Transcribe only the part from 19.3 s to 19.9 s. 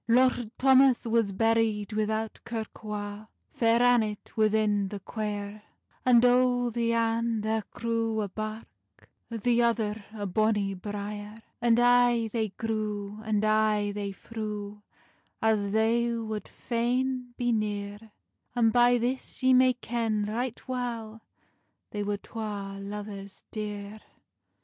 ye may